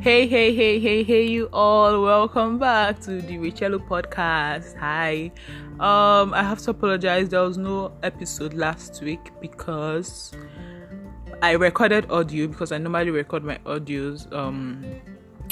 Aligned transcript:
Hey, 0.00 0.26
hey, 0.26 0.54
hey, 0.54 0.80
hey, 0.80 1.02
hey, 1.02 1.26
you 1.26 1.50
all. 1.52 2.02
Welcome 2.02 2.58
back 2.58 3.00
to 3.00 3.20
the 3.20 3.36
Richello 3.36 3.86
podcast. 3.86 4.74
Hi. 4.78 5.30
Um, 5.78 6.32
I 6.32 6.42
have 6.42 6.58
to 6.60 6.70
apologize. 6.70 7.28
There 7.28 7.42
was 7.42 7.58
no 7.58 7.92
episode 8.02 8.54
last 8.54 9.02
week 9.02 9.30
because 9.42 10.32
I 11.42 11.50
recorded 11.52 12.10
audio 12.10 12.46
because 12.46 12.72
I 12.72 12.78
normally 12.78 13.10
record 13.10 13.44
my 13.44 13.58
audios 13.66 14.32
um 14.32 14.82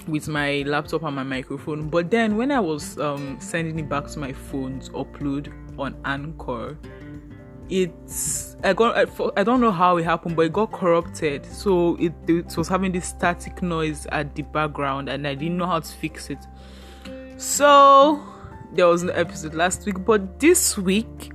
with 0.07 0.29
my 0.29 0.63
laptop 0.67 1.03
and 1.03 1.15
my 1.15 1.25
microphone. 1.25 1.91
But 1.91 2.11
then 2.11 2.39
when 2.39 2.51
I 2.51 2.61
was 2.61 2.99
um 2.99 3.37
sending 3.41 3.79
it 3.79 3.87
back 3.91 4.07
to 4.07 4.19
my 4.19 4.33
phone 4.33 4.81
to 4.81 4.91
upload 4.93 5.53
on 5.79 5.95
Anchor, 6.07 6.79
it's 7.71 8.57
I 8.65 8.73
got 8.73 8.97
I, 8.97 9.31
I 9.37 9.45
don't 9.45 9.61
know 9.61 9.71
how 9.71 9.97
it 9.99 10.05
happened, 10.05 10.37
but 10.37 10.47
it 10.47 10.53
got 10.53 10.73
corrupted. 10.73 11.47
So 11.47 11.97
it, 11.97 12.13
it 12.27 12.57
was 12.57 12.69
having 12.69 12.93
this 12.93 13.07
static 13.07 13.63
noise 13.63 14.07
at 14.07 14.35
the 14.35 14.43
background, 14.43 15.09
and 15.09 15.27
I 15.27 15.35
didn't 15.35 15.57
know 15.57 15.67
how 15.67 15.81
to 15.81 15.93
fix 15.97 16.31
it. 16.31 16.39
So 17.37 18.21
there 18.73 18.87
was 18.87 19.05
no 19.05 19.13
episode 19.13 19.55
last 19.55 19.87
week, 19.87 20.05
but 20.05 20.41
this 20.41 20.77
week, 20.77 21.33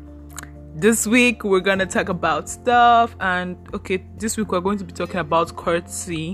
this 0.76 1.08
week 1.08 1.44
we're 1.44 1.62
gonna 1.62 1.86
talk 1.86 2.10
about 2.10 2.50
stuff. 2.50 3.16
And 3.20 3.58
okay, 3.74 4.04
this 4.18 4.38
week 4.38 4.52
we're 4.52 4.62
going 4.62 4.78
to 4.80 4.84
be 4.84 4.92
talking 4.92 5.20
about 5.20 5.56
courtesy, 5.56 6.34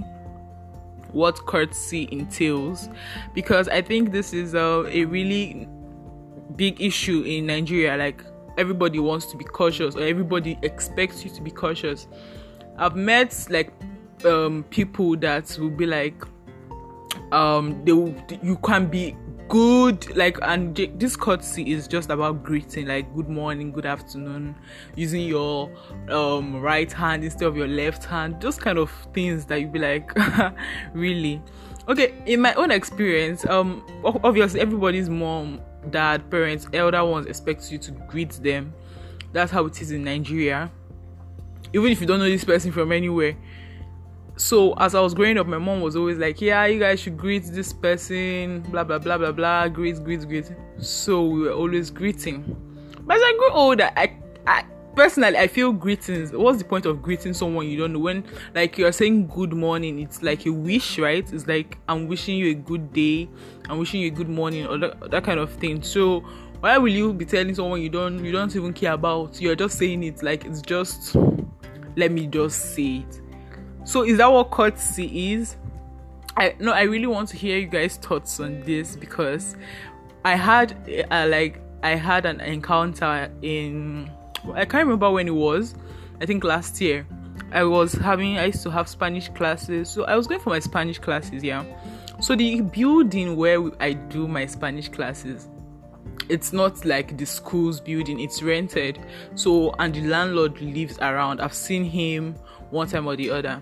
what 1.11 1.37
courtesy 1.45 2.09
entails, 2.11 2.89
because 3.33 3.67
I 3.67 3.81
think 3.81 4.11
this 4.11 4.33
is 4.33 4.55
a, 4.55 4.85
a 4.87 5.05
really 5.05 5.67
big 6.55 6.81
issue 6.81 7.21
in 7.21 7.45
Nigeria. 7.45 7.95
Like 7.95 8.23
everybody 8.59 8.99
wants 8.99 9.25
to 9.27 9.37
be 9.37 9.45
cautious 9.45 9.95
or 9.95 10.01
everybody 10.01 10.59
expects 10.61 11.23
you 11.23 11.31
to 11.31 11.41
be 11.41 11.49
cautious. 11.49 12.07
I've 12.77 12.95
met 12.95 13.47
like 13.49 13.71
um 14.25 14.65
people 14.69 15.15
that 15.17 15.57
will 15.59 15.69
be 15.69 15.85
like 15.85 16.23
um 17.31 17.81
they 17.85 17.93
will, 17.93 18.13
you 18.43 18.57
can 18.57 18.87
be 18.87 19.15
good 19.47 20.15
like 20.15 20.37
and 20.43 20.75
this 20.97 21.15
courtesy 21.15 21.71
is 21.71 21.87
just 21.87 22.11
about 22.11 22.43
greeting 22.43 22.85
like 22.85 23.11
good 23.15 23.29
morning 23.29 23.71
good 23.71 23.85
afternoon 23.85 24.55
using 24.95 25.21
your 25.21 25.71
um 26.09 26.61
right 26.61 26.91
hand 26.91 27.23
instead 27.23 27.47
of 27.47 27.57
your 27.57 27.67
left 27.67 28.05
hand 28.05 28.39
just 28.39 28.61
kind 28.61 28.77
of 28.77 28.91
things 29.11 29.45
that 29.45 29.59
you'd 29.59 29.73
be 29.73 29.79
like 29.79 30.11
really 30.93 31.41
okay 31.87 32.13
in 32.27 32.39
my 32.39 32.53
own 32.53 32.69
experience 32.69 33.43
um 33.47 33.83
obviously 34.23 34.59
everybody's 34.59 35.09
mom 35.09 35.59
dad, 35.89 36.29
parents, 36.29 36.67
elder 36.73 37.03
ones 37.05 37.25
expect 37.25 37.71
you 37.71 37.77
to 37.79 37.91
greet 37.91 38.31
them. 38.31 38.73
That's 39.31 39.51
how 39.51 39.65
it 39.65 39.81
is 39.81 39.91
in 39.91 40.03
Nigeria. 40.03 40.71
Even 41.73 41.91
if 41.91 42.01
you 42.01 42.07
don't 42.07 42.19
know 42.19 42.29
this 42.29 42.43
person 42.43 42.71
from 42.71 42.91
anywhere. 42.91 43.35
So 44.35 44.73
as 44.73 44.95
I 44.95 45.01
was 45.01 45.13
growing 45.13 45.37
up, 45.37 45.47
my 45.47 45.57
mom 45.57 45.81
was 45.81 45.95
always 45.95 46.17
like, 46.17 46.39
"Yeah, 46.39 46.65
you 46.65 46.79
guys 46.79 46.99
should 47.01 47.17
greet 47.17 47.43
this 47.43 47.73
person." 47.73 48.61
Blah 48.71 48.85
blah 48.85 48.97
blah 48.97 49.17
blah 49.17 49.33
blah. 49.33 49.67
Greet, 49.67 50.03
greet, 50.03 50.25
greet. 50.27 50.51
So 50.79 51.25
we 51.25 51.41
were 51.41 51.51
always 51.51 51.91
greeting. 51.91 52.43
But 53.01 53.17
as 53.17 53.21
I 53.23 53.31
grew 53.33 53.51
older, 53.51 53.91
I, 53.97 54.15
personally 54.95 55.37
i 55.37 55.47
feel 55.47 55.71
greetings. 55.71 56.31
What's 56.31 56.59
the 56.59 56.65
point 56.65 56.85
of 56.85 57.01
greeting 57.01 57.33
someone 57.33 57.67
you 57.67 57.77
don't 57.77 57.93
know 57.93 57.99
when 57.99 58.23
like 58.55 58.77
you're 58.77 58.91
saying 58.91 59.27
good 59.27 59.53
morning? 59.53 59.99
It's 59.99 60.21
like 60.21 60.45
a 60.45 60.51
wish 60.51 60.99
right? 60.99 61.31
It's 61.31 61.47
like 61.47 61.77
i'm 61.87 62.07
wishing 62.07 62.37
you 62.37 62.51
a 62.51 62.53
good 62.53 62.93
day. 62.93 63.29
I'm 63.69 63.77
wishing 63.77 64.01
you 64.01 64.07
a 64.07 64.11
good 64.11 64.29
morning 64.29 64.65
or 64.65 64.77
that, 64.77 65.11
that 65.11 65.23
kind 65.23 65.39
of 65.39 65.51
thing. 65.53 65.81
So 65.83 66.21
why 66.59 66.77
will 66.77 66.89
you 66.91 67.13
be 67.13 67.25
telling 67.25 67.55
someone 67.55 67.81
you 67.81 67.89
don't 67.89 68.23
you 68.23 68.31
don't 68.31 68.55
even 68.55 68.73
care 68.73 68.93
about? 68.93 69.39
You're 69.41 69.55
just 69.55 69.77
saying 69.77 70.03
it 70.03 70.23
like 70.23 70.45
it's 70.45 70.61
just 70.61 71.15
let 71.95 72.11
me 72.11 72.27
just 72.27 72.73
say 72.75 73.05
it. 73.07 73.21
So 73.85 74.03
is 74.03 74.17
that 74.17 74.31
what 74.31 74.51
courtesy 74.51 75.33
is? 75.33 75.55
I 76.39 76.55
no 76.59 76.71
i 76.71 76.83
really 76.83 77.07
want 77.07 77.27
to 77.29 77.37
hear 77.37 77.57
you 77.57 77.67
guys 77.67 77.97
thoughts 77.97 78.39
on 78.39 78.61
this 78.61 78.95
because 78.95 79.57
i 80.23 80.35
had 80.35 80.71
uh, 81.11 81.27
like 81.27 81.61
i 81.83 81.89
had 81.89 82.25
an 82.25 82.39
encounter 82.39 83.29
in 83.41 84.09
I 84.53 84.65
can't 84.65 84.85
remember 84.85 85.09
when 85.11 85.27
it 85.27 85.35
was. 85.35 85.75
I 86.21 86.25
think 86.25 86.43
last 86.43 86.79
year. 86.81 87.05
I 87.51 87.63
was 87.63 87.93
having 87.93 88.37
I 88.37 88.45
used 88.45 88.61
to 88.63 88.69
have 88.69 88.87
Spanish 88.87 89.29
classes. 89.29 89.89
So 89.89 90.03
I 90.05 90.15
was 90.15 90.27
going 90.27 90.39
for 90.39 90.49
my 90.49 90.59
Spanish 90.59 90.99
classes, 90.99 91.43
yeah. 91.43 91.63
So 92.21 92.35
the 92.35 92.61
building 92.61 93.35
where 93.35 93.71
I 93.81 93.93
do 93.93 94.27
my 94.27 94.45
Spanish 94.45 94.89
classes 94.89 95.47
it's 96.29 96.53
not 96.53 96.85
like 96.85 97.17
the 97.17 97.25
school's 97.25 97.81
building 97.81 98.19
it's 98.19 98.41
rented 98.43 98.99
so 99.35 99.73
and 99.79 99.95
the 99.95 100.01
landlord 100.01 100.59
lives 100.61 100.97
around 100.99 101.41
i've 101.41 101.53
seen 101.53 101.83
him 101.83 102.33
one 102.69 102.87
time 102.87 103.07
or 103.07 103.15
the 103.15 103.29
other 103.29 103.61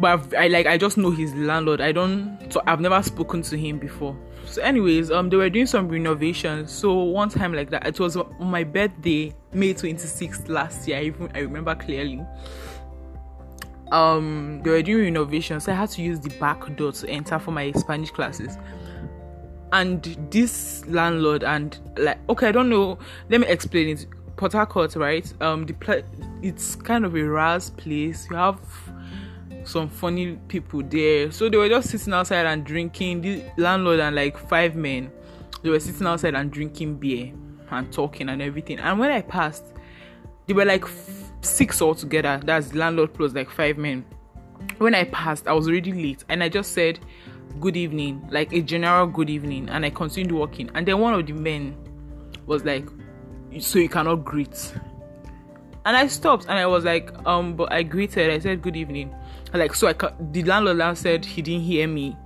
but 0.00 0.10
I've, 0.12 0.34
i 0.34 0.48
like 0.48 0.66
i 0.66 0.76
just 0.78 0.96
know 0.96 1.10
his 1.10 1.34
landlord. 1.34 1.80
I 1.80 1.92
don't 1.92 2.38
so 2.50 2.62
i've 2.66 2.80
never 2.80 3.02
spoken 3.02 3.42
to 3.42 3.56
him 3.56 3.78
before. 3.78 4.16
So 4.46 4.62
anyways 4.62 5.10
um 5.10 5.28
they 5.28 5.36
were 5.36 5.50
doing 5.50 5.66
some 5.66 5.88
renovations. 5.88 6.72
So 6.72 6.94
one 6.94 7.28
time 7.28 7.52
like 7.52 7.70
that 7.70 7.86
it 7.86 8.00
was 8.00 8.16
on 8.16 8.34
my 8.40 8.64
birthday 8.64 9.34
may 9.52 9.74
26th 9.74 10.48
last 10.48 10.88
year. 10.88 10.98
I 10.98 11.02
even 11.04 11.30
i 11.34 11.40
remember 11.40 11.74
clearly. 11.74 12.24
Um 13.92 14.60
they 14.64 14.70
were 14.70 14.82
doing 14.82 15.04
renovations. 15.04 15.64
So 15.64 15.72
i 15.72 15.74
had 15.74 15.90
to 15.90 16.02
use 16.02 16.18
the 16.18 16.30
back 16.38 16.74
door 16.76 16.92
to 16.92 17.08
enter 17.08 17.38
for 17.38 17.50
my 17.50 17.70
spanish 17.72 18.10
classes. 18.10 18.56
And 19.72 20.02
this 20.30 20.84
landlord 20.86 21.44
and 21.44 21.78
like 21.98 22.18
okay 22.28 22.48
i 22.48 22.52
don't 22.52 22.70
know. 22.70 22.98
Let 23.28 23.42
me 23.42 23.46
explain 23.48 23.90
it. 23.90 24.06
Port 24.36 24.52
harcourt 24.52 24.96
right? 24.96 25.30
Um 25.42 25.66
the 25.66 25.74
pla- 25.74 26.02
it's 26.42 26.74
kind 26.74 27.04
of 27.04 27.14
a 27.14 27.22
ras 27.22 27.68
place. 27.68 28.26
You 28.30 28.36
have 28.36 28.58
some 29.64 29.88
funny 29.88 30.36
people 30.48 30.82
there. 30.82 31.30
So 31.30 31.48
they 31.48 31.56
were 31.56 31.68
just 31.68 31.90
sitting 31.90 32.12
outside 32.12 32.46
and 32.46 32.64
drinking. 32.64 33.22
The 33.22 33.44
landlord 33.56 34.00
and 34.00 34.16
like 34.16 34.36
five 34.48 34.76
men, 34.76 35.10
they 35.62 35.70
were 35.70 35.80
sitting 35.80 36.06
outside 36.06 36.34
and 36.34 36.50
drinking 36.50 36.96
beer 36.96 37.32
and 37.70 37.92
talking 37.92 38.28
and 38.28 38.42
everything. 38.42 38.78
And 38.78 38.98
when 38.98 39.10
I 39.10 39.22
passed, 39.22 39.64
they 40.46 40.54
were 40.54 40.64
like 40.64 40.84
f- 40.84 41.30
six 41.42 41.80
altogether. 41.80 42.40
That's 42.44 42.74
landlord 42.74 43.14
plus 43.14 43.32
like 43.32 43.50
five 43.50 43.78
men. 43.78 44.04
When 44.78 44.94
I 44.94 45.04
passed, 45.04 45.46
I 45.46 45.52
was 45.52 45.68
already 45.68 45.92
late 45.92 46.24
and 46.28 46.42
I 46.42 46.48
just 46.48 46.72
said, 46.72 46.98
Good 47.58 47.76
evening, 47.76 48.26
like 48.30 48.52
a 48.52 48.60
general 48.60 49.06
good 49.06 49.28
evening. 49.28 49.68
And 49.68 49.84
I 49.84 49.90
continued 49.90 50.32
walking. 50.32 50.70
And 50.74 50.86
then 50.86 50.98
one 51.00 51.14
of 51.14 51.26
the 51.26 51.32
men 51.32 51.76
was 52.46 52.64
like, 52.64 52.88
So 53.58 53.78
you 53.78 53.88
cannot 53.88 54.24
greet. 54.24 54.72
And 55.84 55.96
I 55.96 56.06
stopped 56.08 56.46
and 56.48 56.58
I 56.58 56.66
was 56.66 56.84
like, 56.84 57.10
um, 57.26 57.56
but 57.56 57.72
I 57.72 57.82
greeted. 57.82 58.30
I 58.30 58.38
said 58.38 58.60
good 58.60 58.76
evening 58.76 59.14
like 59.54 59.74
so 59.74 59.88
I 59.88 59.94
the 60.32 60.42
landlord 60.44 60.78
now 60.78 60.94
said 60.94 61.24
he 61.24 61.42
didn't 61.42 61.62
hear 61.62 61.88
me, 61.88 62.16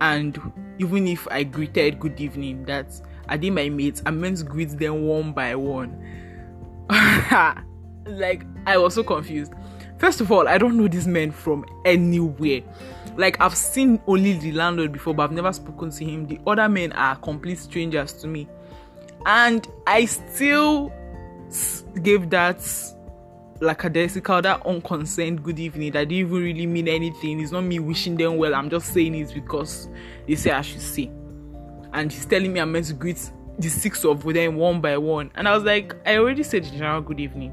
and 0.00 0.38
even 0.78 1.06
if 1.06 1.26
I 1.30 1.44
greeted 1.44 1.98
good 1.98 2.20
evening, 2.20 2.64
that 2.66 2.88
I 3.28 3.36
did 3.36 3.52
my 3.52 3.68
mates, 3.68 4.02
I 4.04 4.10
meant 4.10 4.38
to 4.38 4.44
greet 4.44 4.70
them 4.78 5.06
one 5.06 5.32
by 5.32 5.54
one. 5.54 5.98
like 8.06 8.44
I 8.66 8.76
was 8.76 8.94
so 8.94 9.02
confused. 9.02 9.52
First 9.98 10.20
of 10.20 10.30
all, 10.30 10.46
I 10.46 10.58
don't 10.58 10.76
know 10.76 10.88
this 10.88 11.06
man 11.06 11.30
from 11.30 11.64
anywhere. 11.86 12.60
Like 13.16 13.40
I've 13.40 13.56
seen 13.56 13.98
only 14.06 14.34
the 14.34 14.52
landlord 14.52 14.92
before, 14.92 15.14
but 15.14 15.22
I've 15.24 15.32
never 15.32 15.52
spoken 15.52 15.90
to 15.90 16.04
him. 16.04 16.26
The 16.26 16.38
other 16.46 16.68
men 16.68 16.92
are 16.92 17.16
complete 17.16 17.58
strangers 17.58 18.12
to 18.14 18.28
me, 18.28 18.46
and 19.24 19.66
I 19.86 20.04
still 20.04 20.92
gave 22.02 22.30
that 22.30 22.60
lackadaisical, 23.60 24.42
that 24.42 24.64
unconcerned 24.66 25.42
good 25.42 25.58
evening 25.58 25.92
that 25.92 26.08
didn't 26.08 26.28
even 26.28 26.42
really 26.42 26.66
mean 26.66 26.88
anything. 26.88 27.40
It's 27.40 27.52
not 27.52 27.62
me 27.62 27.78
wishing 27.78 28.16
them 28.16 28.36
well. 28.36 28.54
I'm 28.54 28.70
just 28.70 28.92
saying 28.92 29.14
it 29.14 29.32
because 29.34 29.88
they 30.26 30.34
say 30.34 30.50
I 30.50 30.62
should 30.62 30.82
say. 30.82 31.10
And 31.92 32.12
he's 32.12 32.26
telling 32.26 32.52
me 32.52 32.60
I'm 32.60 32.72
meant 32.72 32.86
to 32.86 32.94
greet 32.94 33.30
the 33.58 33.68
six 33.68 34.04
of 34.04 34.22
them 34.22 34.56
one 34.56 34.80
by 34.80 34.98
one. 34.98 35.30
And 35.34 35.48
I 35.48 35.54
was 35.54 35.64
like, 35.64 35.94
I 36.06 36.18
already 36.18 36.42
said 36.42 36.64
general 36.64 37.00
good 37.00 37.20
evening. 37.20 37.52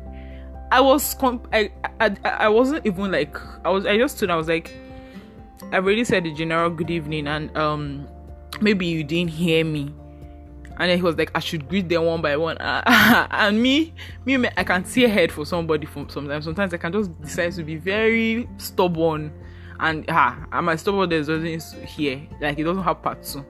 I 0.71 0.81
was 0.81 1.13
comp- 1.13 1.47
I, 1.53 1.71
I 1.99 2.15
I 2.23 2.49
wasn't 2.49 2.85
even 2.85 3.11
like 3.11 3.37
I 3.63 3.69
was 3.69 3.85
I 3.85 3.95
just 3.95 4.17
stood 4.17 4.31
I 4.31 4.35
was 4.35 4.47
like 4.47 4.75
I 5.71 5.75
already 5.75 6.03
said 6.03 6.23
the 6.23 6.33
general 6.33 6.71
good 6.71 6.89
evening 6.89 7.27
and 7.27 7.55
um 7.55 8.07
maybe 8.59 8.87
you 8.87 9.03
didn't 9.03 9.29
hear 9.29 9.63
me 9.63 9.93
and 10.77 10.89
then 10.89 10.97
he 10.97 11.03
was 11.03 11.17
like 11.17 11.31
i 11.35 11.39
should 11.39 11.67
greet 11.69 11.87
them 11.89 12.05
one 12.05 12.21
by 12.21 12.35
one. 12.35 12.57
And 12.61 13.61
me 13.61 13.93
me 14.25 14.47
i 14.57 14.63
can 14.63 14.85
see 14.85 15.05
ahead 15.05 15.31
for 15.31 15.45
somebody 15.45 15.85
from 15.85 16.09
sometimes. 16.09 16.45
Sometimes 16.45 16.73
i 16.73 16.77
can 16.77 16.91
just 16.91 17.21
decide 17.21 17.53
to 17.53 17.63
be 17.63 17.75
very 17.75 18.47
stubborn. 18.57 19.31
And 19.79 20.05
ah 20.09 20.45
and 20.51 20.65
my 20.65 20.75
stubbornness 20.75 21.27
doesn't 21.27 21.87
here. 21.87 22.21
Like 22.41 22.57
it 22.57 22.63
doesn't 22.63 22.83
have 22.83 23.01
part 23.01 23.23
two. 23.23 23.45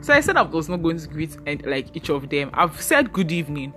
So 0.00 0.12
i 0.12 0.20
said 0.20 0.36
i 0.36 0.42
was 0.42 0.68
not 0.68 0.82
going 0.82 0.98
to 0.98 1.08
greet 1.08 1.36
and 1.46 1.64
like 1.64 1.94
each 1.96 2.08
of 2.10 2.28
them. 2.28 2.50
I've 2.52 2.80
said 2.80 3.12
good 3.12 3.30
evening. 3.32 3.72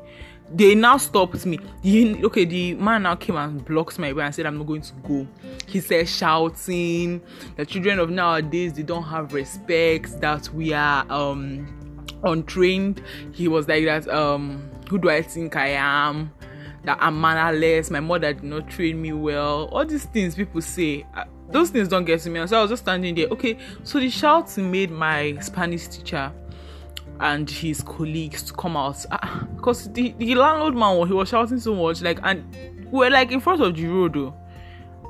They 0.53 0.75
now 0.75 0.97
stopped 0.97 1.45
me. 1.45 1.59
The, 1.81 2.25
okay 2.25 2.43
the 2.43 2.73
man 2.73 3.03
now 3.03 3.15
came 3.15 3.37
and 3.37 3.63
blocked 3.63 3.97
my 3.99 4.11
way 4.11 4.23
and 4.25 4.33
said 4.33 4.45
i'm 4.45 4.57
not 4.57 4.67
going 4.67 4.81
to 4.81 4.93
go. 5.07 5.27
He 5.67 5.79
said 5.79 6.09
shouting. 6.09 7.21
The 7.57 7.65
children 7.65 7.99
of 7.99 8.09
nowadays 8.09 8.73
they 8.73 8.83
don't 8.83 9.03
have 9.03 9.33
respect 9.33 10.19
that 10.19 10.49
we 10.49 10.73
are 10.73 11.05
um 11.11 11.80
untrained. 12.23 13.01
He 13.33 13.47
was 13.47 13.67
like 13.67 13.85
that 13.85 14.07
um 14.09 14.69
who 14.89 14.97
do 14.97 15.09
i 15.09 15.21
think 15.21 15.55
i 15.55 15.67
am? 15.67 16.31
That 16.83 16.97
i'm 17.01 17.19
mannerless. 17.19 17.91
My 17.91 17.99
mother 17.99 18.33
did 18.33 18.43
not 18.43 18.69
train 18.69 19.01
me 19.01 19.13
well. 19.13 19.69
All 19.71 19.85
these 19.85 20.05
things 20.05 20.35
people 20.35 20.61
say 20.61 21.05
uh, 21.15 21.25
those 21.49 21.69
things 21.69 21.87
don't 21.87 22.05
get 22.05 22.21
to 22.21 22.29
me. 22.29 22.45
So 22.47 22.59
I 22.59 22.61
was 22.61 22.71
just 22.71 22.83
standing 22.83 23.13
there. 23.15 23.27
Okay, 23.27 23.57
so 23.83 23.99
the 23.99 24.09
shouting 24.09 24.71
made 24.71 24.89
my 24.89 25.37
Spanish 25.41 25.87
teacher 25.87 26.31
and 27.19 27.49
his 27.49 27.83
colleagues 27.83 28.41
to 28.43 28.53
come 28.53 28.75
out. 28.75 29.05
Because 29.55 29.87
uh, 29.87 29.91
the, 29.93 30.15
the 30.17 30.35
landlord 30.35 30.75
man 30.75 31.07
he 31.07 31.13
was 31.13 31.29
shouting 31.29 31.59
so 31.59 31.75
much 31.75 32.01
like 32.01 32.19
and 32.23 32.43
we 32.91 32.99
were 32.99 33.09
like 33.09 33.31
in 33.31 33.39
front 33.39 33.61
of 33.61 33.75
the 33.75 33.85
road 33.85 34.13
though. 34.13 34.33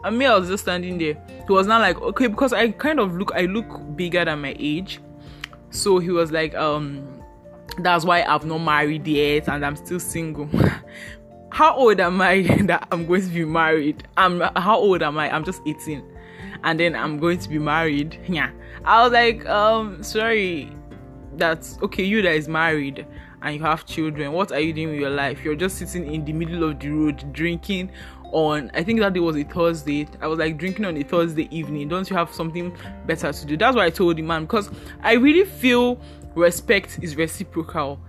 And 0.04 0.18
me 0.18 0.26
I 0.26 0.38
was 0.38 0.50
just 0.50 0.64
standing 0.64 0.98
there. 0.98 1.16
He 1.48 1.54
was 1.54 1.68
not 1.68 1.82
like 1.82 2.02
okay 2.02 2.28
because 2.28 2.54
I 2.54 2.70
kind 2.72 3.00
of 3.00 3.16
look 3.16 3.32
I 3.34 3.42
look 3.42 3.96
bigger 3.96 4.26
than 4.26 4.42
my 4.42 4.56
age 4.60 5.00
so 5.72 6.00
he 6.00 6.12
was 6.12 6.32
like 6.32 6.54
um 6.56 7.22
that's 7.80 8.06
why 8.06 8.24
I've 8.24 8.46
not 8.46 8.60
married 8.60 9.08
yet 9.08 9.48
and 9.48 9.66
I'm 9.66 9.76
still 9.76 10.00
single. 10.00 10.50
How 11.52 11.76
old 11.76 12.00
am 12.00 12.22
I 12.22 12.42
that 12.64 12.88
I'm 12.92 13.06
going 13.06 13.22
to 13.22 13.28
be 13.28 13.46
married? 13.46 14.08
I'm 14.16 14.40
how 14.56 14.78
old 14.78 15.04
am 15.04 15.18
I? 15.18 15.34
I'm 15.34 15.44
just 15.44 15.62
18 15.66 16.02
and 16.64 16.80
then 16.80 16.96
I'm 16.96 17.20
going 17.20 17.40
to 17.40 17.50
be 17.50 17.60
married. 17.60 18.20
Yeah. 18.28 18.52
I 18.86 19.04
was 19.04 19.12
like 19.12 19.46
um 19.48 20.02
sorry 20.02 20.72
that's 21.36 21.78
okay 21.82 22.04
you 22.04 22.22
that 22.22 22.34
is 22.34 22.48
married 22.48 23.06
and 23.42 23.56
you 23.56 23.62
have 23.62 23.86
children 23.86 24.32
what 24.32 24.52
are 24.52 24.60
you 24.60 24.74
doing 24.74 24.92
with 24.92 25.00
your 25.00 25.10
life? 25.10 25.44
You're 25.44 25.56
just 25.56 25.78
sitting 25.78 26.14
in 26.14 26.26
the 26.26 26.34
middle 26.34 26.64
of 26.64 26.80
the 26.80 26.90
road 26.90 27.32
drinking 27.34 27.92
on 28.32 28.72
i 28.74 28.84
think 28.84 29.00
that 29.00 29.14
day 29.14 29.20
was 29.20 29.36
a 29.36 29.44
thursday. 29.44 30.08
I 30.22 30.28
was 30.28 30.40
like 30.40 30.58
drinking 30.58 30.86
on 30.86 30.98
a 30.98 31.04
thursday 31.04 31.48
evening. 31.52 31.88
Don't 31.88 32.10
you 32.10 32.16
have 32.16 32.34
something 32.34 32.76
better 33.06 33.32
to 33.32 33.46
do? 33.46 33.58
That's 33.58 33.76
what 33.76 33.86
i 33.86 33.90
told 33.90 34.18
the 34.18 34.22
man 34.22 34.44
because 34.44 34.70
i 35.02 35.14
really 35.14 35.46
feel 35.46 36.00
respect 36.36 37.00
is 37.02 37.16
reciprocal. 37.16 38.00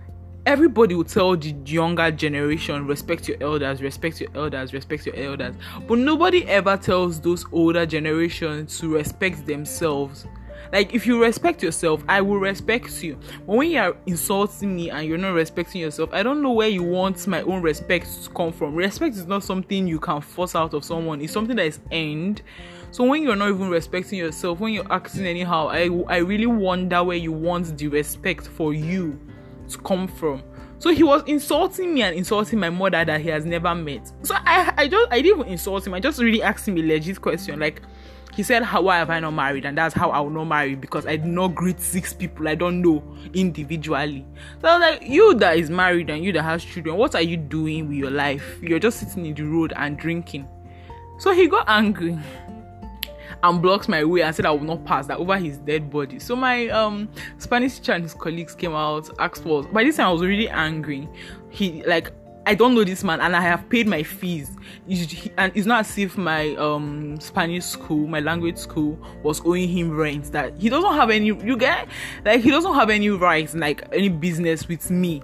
Everybody 0.45 0.93
will 0.93 1.05
tell 1.05 1.37
the 1.37 1.55
younger 1.65 2.11
generation 2.11 2.85
respect 2.85 3.27
your 3.29 3.37
elders 3.41 3.81
respect 3.81 4.19
your 4.19 4.29
elders 4.35 4.73
respect 4.73 5.05
your 5.05 5.15
elders. 5.15 5.55
But 5.87 5.99
nobody 5.99 6.45
ever 6.47 6.75
tells 6.75 7.21
those 7.21 7.45
older 7.51 7.85
generations 7.85 8.77
to 8.79 8.93
respect 8.93 9.45
themselves 9.45 10.25
like 10.71 10.93
if 10.93 11.05
you 11.05 11.21
respect 11.21 11.61
yourself, 11.61 12.03
I 12.07 12.21
will 12.21 12.37
respect 12.37 13.03
you. 13.03 13.17
But 13.45 13.55
when 13.55 13.71
you 13.71 13.79
are 13.79 13.95
insulting 14.05 14.75
me 14.75 14.89
and 14.89 15.07
you're 15.07 15.17
not 15.17 15.33
respecting 15.33 15.81
yourself, 15.81 16.09
I 16.13 16.23
don't 16.23 16.41
know 16.41 16.51
where 16.51 16.69
you 16.69 16.83
want 16.83 17.25
my 17.27 17.41
own 17.41 17.61
respect 17.61 18.23
to 18.23 18.29
come 18.29 18.51
from. 18.51 18.75
Respect 18.75 19.15
is 19.15 19.25
not 19.25 19.43
something 19.43 19.87
you 19.87 19.99
can 19.99 20.21
force 20.21 20.55
out 20.55 20.73
of 20.73 20.83
someone. 20.83 21.21
It's 21.21 21.33
something 21.33 21.55
that 21.57 21.65
is 21.65 21.79
earned. 21.91 22.41
So 22.91 23.03
when 23.03 23.23
you're 23.23 23.35
not 23.35 23.49
even 23.49 23.69
respecting 23.69 24.19
yourself, 24.19 24.59
when 24.59 24.73
you're 24.73 24.91
acting 24.91 25.25
anyhow, 25.25 25.67
I 25.67 25.89
I 26.07 26.17
really 26.17 26.45
wonder 26.45 27.03
where 27.03 27.17
you 27.17 27.31
want 27.31 27.77
the 27.77 27.87
respect 27.87 28.47
for 28.47 28.73
you 28.73 29.19
to 29.69 29.77
come 29.79 30.07
from. 30.07 30.43
So 30.79 30.89
he 30.89 31.01
was 31.01 31.23
insulting 31.27 31.93
me 31.93 32.01
and 32.01 32.15
insulting 32.15 32.59
my 32.59 32.69
mother 32.69 33.05
that 33.05 33.21
he 33.21 33.29
has 33.29 33.45
never 33.45 33.73
met. 33.73 34.11
So 34.23 34.35
I 34.35 34.73
I 34.77 34.87
just 34.87 35.11
I 35.11 35.21
didn't 35.21 35.39
even 35.39 35.51
insult 35.53 35.87
him. 35.87 35.93
I 35.93 35.99
just 35.99 36.21
really 36.21 36.43
asked 36.43 36.67
him 36.67 36.77
a 36.77 36.81
legit 36.81 37.21
question 37.21 37.59
like 37.59 37.81
he 38.35 38.43
said, 38.43 38.63
how, 38.63 38.81
Why 38.81 38.97
have 38.97 39.09
I 39.09 39.19
not 39.19 39.31
married? 39.31 39.65
And 39.65 39.77
that's 39.77 39.93
how 39.93 40.09
I 40.09 40.19
will 40.19 40.29
not 40.29 40.45
marry 40.45 40.75
because 40.75 41.05
I 41.05 41.17
did 41.17 41.25
not 41.25 41.55
greet 41.55 41.79
six 41.79 42.13
people 42.13 42.47
I 42.47 42.55
don't 42.55 42.81
know 42.81 43.03
individually. 43.33 44.25
So 44.61 44.67
I 44.67 44.77
was 44.77 44.81
like, 44.81 45.09
You 45.09 45.35
that 45.35 45.57
is 45.57 45.69
married 45.69 46.09
and 46.09 46.23
you 46.23 46.31
that 46.33 46.43
has 46.43 46.63
children, 46.63 46.97
what 46.97 47.15
are 47.15 47.21
you 47.21 47.37
doing 47.37 47.87
with 47.87 47.97
your 47.97 48.11
life? 48.11 48.57
You're 48.61 48.79
just 48.79 48.99
sitting 48.99 49.25
in 49.25 49.33
the 49.35 49.43
road 49.43 49.73
and 49.75 49.97
drinking. 49.97 50.47
So 51.19 51.31
he 51.31 51.47
got 51.47 51.65
angry 51.67 52.17
and 53.43 53.61
blocked 53.61 53.89
my 53.89 54.03
way 54.03 54.21
and 54.21 54.35
said 54.35 54.45
I 54.45 54.51
will 54.51 54.61
not 54.61 54.85
pass 54.85 55.05
that 55.07 55.17
over 55.17 55.37
his 55.37 55.57
dead 55.57 55.91
body. 55.91 56.17
So 56.19 56.35
my 56.35 56.69
um 56.69 57.09
Spanish 57.37 57.77
teacher 57.77 57.91
and 57.91 58.03
his 58.03 58.13
colleagues 58.13 58.55
came 58.55 58.73
out, 58.73 59.09
asked 59.19 59.43
for 59.43 59.63
by 59.63 59.83
this 59.83 59.97
time 59.97 60.07
I 60.07 60.11
was 60.11 60.21
really 60.21 60.49
angry. 60.49 61.07
He 61.49 61.83
like 61.83 62.11
I 62.45 62.55
don't 62.55 62.75
know 62.75 62.83
this 62.83 63.03
man 63.03 63.21
and 63.21 63.35
I 63.35 63.41
have 63.41 63.69
paid 63.69 63.87
my 63.87 64.03
fees. 64.03 64.51
And 65.37 65.51
it's 65.55 65.65
not 65.65 65.81
as 65.81 65.97
if 65.97 66.17
my 66.17 66.55
um 66.55 67.19
Spanish 67.19 67.65
school, 67.65 68.07
my 68.07 68.19
language 68.19 68.57
school, 68.57 68.99
was 69.23 69.41
owing 69.45 69.69
him 69.69 69.91
rent. 69.91 70.31
That 70.31 70.57
he 70.57 70.69
doesn't 70.69 70.93
have 70.93 71.09
any 71.09 71.27
you 71.27 71.57
get 71.57 71.87
like 72.25 72.41
he 72.41 72.51
doesn't 72.51 72.73
have 72.73 72.89
any 72.89 73.09
rights, 73.09 73.55
like 73.55 73.87
any 73.93 74.09
business 74.09 74.67
with 74.67 74.91
me. 74.91 75.21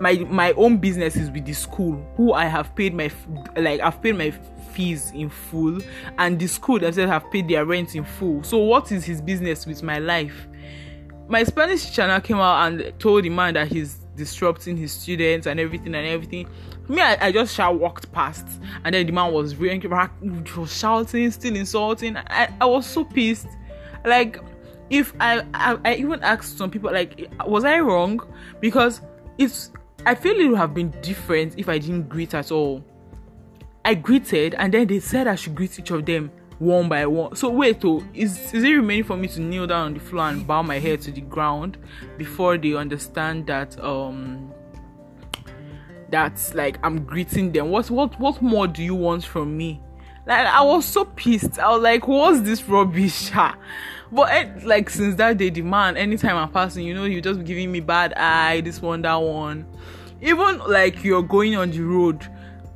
My 0.00 0.14
my 0.30 0.52
own 0.52 0.78
business 0.78 1.16
is 1.16 1.30
with 1.30 1.46
the 1.46 1.54
school, 1.54 2.02
who 2.16 2.32
I 2.32 2.44
have 2.44 2.74
paid 2.74 2.94
my 2.94 3.10
like 3.56 3.80
I've 3.80 4.02
paid 4.02 4.18
my 4.18 4.30
fees 4.72 5.10
in 5.12 5.30
full, 5.30 5.80
and 6.18 6.38
the 6.38 6.46
school 6.46 6.78
themselves 6.78 7.10
have 7.10 7.30
paid 7.30 7.48
their 7.48 7.64
rent 7.64 7.94
in 7.94 8.04
full. 8.04 8.42
So 8.42 8.58
what 8.58 8.92
is 8.92 9.04
his 9.04 9.20
business 9.20 9.66
with 9.66 9.82
my 9.82 9.98
life? 9.98 10.46
My 11.28 11.44
Spanish 11.44 11.92
channel 11.92 12.20
came 12.20 12.38
out 12.38 12.66
and 12.66 12.92
told 12.98 13.24
the 13.24 13.28
man 13.30 13.54
that 13.54 13.68
he's 13.68 13.98
disrupting 14.16 14.76
his 14.76 14.92
students 14.92 15.46
and 15.46 15.58
everything 15.58 15.94
and 15.94 16.06
everything. 16.06 16.48
Me, 16.88 17.00
I, 17.00 17.26
I 17.26 17.32
just 17.32 17.54
shout 17.54 17.78
walked 17.78 18.10
past, 18.12 18.46
and 18.84 18.94
then 18.94 19.06
the 19.06 19.12
man 19.12 19.32
was 19.32 19.56
really 19.56 19.86
was 19.86 20.76
shouting, 20.76 21.30
still 21.30 21.56
insulting. 21.56 22.16
I, 22.16 22.52
I 22.60 22.66
was 22.66 22.86
so 22.86 23.04
pissed. 23.04 23.48
Like, 24.04 24.40
if 24.88 25.12
I, 25.20 25.44
I 25.54 25.78
I 25.84 25.94
even 25.94 26.22
asked 26.22 26.58
some 26.58 26.70
people, 26.70 26.92
like, 26.92 27.30
was 27.46 27.64
I 27.64 27.80
wrong? 27.80 28.20
Because 28.60 29.00
it's 29.38 29.72
I 30.06 30.14
feel 30.14 30.38
it 30.38 30.48
would 30.48 30.58
have 30.58 30.74
been 30.74 30.90
different 31.02 31.58
if 31.58 31.68
I 31.68 31.78
didn't 31.78 32.08
greet 32.08 32.34
at 32.34 32.50
all. 32.50 32.84
I 33.84 33.94
greeted, 33.94 34.54
and 34.54 34.74
then 34.74 34.86
they 34.86 35.00
said 35.00 35.26
I 35.28 35.36
should 35.36 35.54
greet 35.54 35.78
each 35.78 35.90
of 35.90 36.04
them 36.04 36.30
one 36.60 36.90
by 36.90 37.06
one. 37.06 37.34
So 37.34 37.48
wait, 37.48 37.82
oh, 37.84 38.04
is 38.14 38.52
is 38.52 38.62
it 38.62 38.70
remaining 38.70 39.04
for 39.04 39.16
me 39.16 39.26
to 39.28 39.40
kneel 39.40 39.66
down 39.66 39.86
on 39.86 39.94
the 39.94 40.00
floor 40.00 40.28
and 40.28 40.46
bow 40.46 40.62
my 40.62 40.78
head 40.78 41.00
to 41.02 41.10
the 41.10 41.22
ground 41.22 41.78
before 42.18 42.58
they 42.58 42.74
understand 42.74 43.46
that 43.46 43.82
um 43.82 44.52
that's 46.10 46.54
like 46.54 46.78
I'm 46.84 47.04
greeting 47.04 47.50
them? 47.50 47.70
What 47.70 47.90
what 47.90 48.20
what 48.20 48.40
more 48.42 48.68
do 48.68 48.84
you 48.84 48.94
want 48.94 49.24
from 49.24 49.56
me? 49.56 49.80
Like 50.26 50.46
I 50.46 50.62
was 50.62 50.84
so 50.84 51.06
pissed. 51.06 51.58
I 51.58 51.70
was 51.70 51.82
like, 51.82 52.06
what's 52.06 52.42
this 52.42 52.62
rubbish? 52.68 53.30
but 54.12 54.30
eh, 54.30 54.50
like 54.62 54.90
since 54.90 55.14
that 55.14 55.38
day, 55.38 55.48
the 55.48 55.62
man, 55.62 55.96
anytime 55.96 56.36
I'm 56.36 56.52
passing, 56.52 56.86
you 56.86 56.92
know, 56.94 57.04
you 57.04 57.22
just 57.22 57.42
giving 57.44 57.72
me 57.72 57.80
bad 57.80 58.12
eye, 58.14 58.60
this 58.60 58.82
one, 58.82 59.00
that 59.02 59.14
one. 59.14 59.66
Even 60.20 60.58
like 60.58 61.02
you're 61.02 61.22
going 61.22 61.56
on 61.56 61.70
the 61.70 61.80
road 61.80 62.28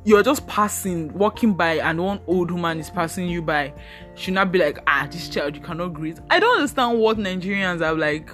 you're 0.05 0.23
just 0.23 0.47
passing, 0.47 1.11
walking 1.13 1.53
by, 1.53 1.73
and 1.79 2.01
one 2.01 2.21
old 2.27 2.51
woman 2.51 2.79
is 2.79 2.89
passing 2.89 3.27
you 3.27 3.41
by, 3.41 3.73
should 4.13 4.35
not 4.35 4.51
be 4.51 4.59
like, 4.59 4.77
ah, 4.87 5.07
this 5.11 5.27
child 5.27 5.55
you 5.55 5.61
cannot 5.61 5.93
greet. 5.93 6.19
I 6.29 6.39
don't 6.39 6.57
understand 6.57 6.99
what 6.99 7.17
Nigerians 7.17 7.81
are 7.81 7.95
like. 7.95 8.29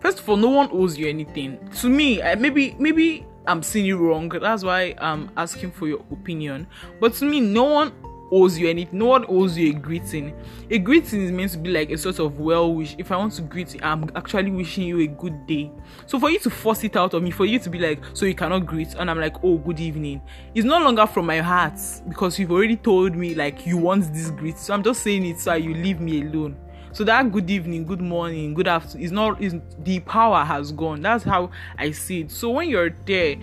First 0.00 0.20
of 0.20 0.28
all, 0.28 0.36
no 0.36 0.50
one 0.50 0.68
owes 0.72 0.96
you 0.96 1.08
anything. 1.08 1.58
To 1.80 1.88
me, 1.88 2.22
I, 2.22 2.36
maybe 2.36 2.76
maybe 2.78 3.26
I'm 3.46 3.62
seeing 3.62 3.86
you 3.86 3.98
wrong. 3.98 4.28
That's 4.28 4.62
why 4.62 4.94
I'm 4.98 5.30
asking 5.36 5.72
for 5.72 5.88
your 5.88 6.00
opinion. 6.12 6.68
But 7.00 7.14
to 7.14 7.24
me, 7.24 7.40
no 7.40 7.64
one 7.64 7.92
owes 8.30 8.58
you 8.58 8.68
anything. 8.68 8.98
No 8.98 9.06
one 9.06 9.24
owes 9.28 9.56
you 9.56 9.70
a 9.70 9.72
greeting. 9.74 10.34
A 10.70 10.78
greeting 10.78 11.22
is 11.22 11.32
meant 11.32 11.52
to 11.52 11.58
be 11.58 11.70
like 11.70 11.90
a 11.90 11.98
sort 11.98 12.18
of 12.18 12.38
well 12.38 12.72
wish. 12.72 12.94
If 12.98 13.12
I 13.12 13.16
want 13.16 13.32
to 13.34 13.42
greet 13.42 13.74
you, 13.74 13.80
I'm 13.82 14.10
actually 14.14 14.50
wishing 14.50 14.84
you 14.84 15.00
a 15.00 15.06
good 15.06 15.46
day. 15.46 15.70
So 16.06 16.18
for 16.18 16.30
you 16.30 16.38
to 16.40 16.50
force 16.50 16.84
it 16.84 16.96
out 16.96 17.14
of 17.14 17.22
me, 17.22 17.30
for 17.30 17.46
you 17.46 17.58
to 17.58 17.70
be 17.70 17.78
like, 17.78 18.02
so 18.14 18.26
you 18.26 18.34
cannot 18.34 18.66
greet, 18.66 18.94
and 18.94 19.10
I'm 19.10 19.20
like, 19.20 19.36
oh, 19.42 19.58
good 19.58 19.80
evening, 19.80 20.20
it's 20.54 20.64
no 20.64 20.78
longer 20.78 21.06
from 21.06 21.26
my 21.26 21.38
heart 21.38 21.78
because 22.08 22.38
you've 22.38 22.52
already 22.52 22.76
told 22.76 23.14
me 23.14 23.34
like 23.34 23.66
you 23.66 23.76
want 23.76 24.12
this 24.12 24.30
greet. 24.30 24.58
So 24.58 24.74
I'm 24.74 24.82
just 24.82 25.02
saying 25.02 25.26
it 25.26 25.40
so 25.40 25.54
you 25.54 25.74
leave 25.74 26.00
me 26.00 26.22
alone. 26.22 26.56
So 26.96 27.04
that 27.04 27.30
good 27.30 27.50
evening, 27.50 27.84
good 27.84 28.00
morning, 28.00 28.54
good 28.54 28.68
afternoon 28.68 29.04
is 29.04 29.12
not 29.12 29.42
is 29.42 29.54
the 29.80 30.00
power 30.00 30.42
has 30.42 30.72
gone. 30.72 31.02
That's 31.02 31.24
how 31.24 31.50
I 31.76 31.90
see 31.90 32.22
it. 32.22 32.30
So 32.30 32.48
when 32.52 32.70
you're 32.70 32.96
there, 33.04 33.36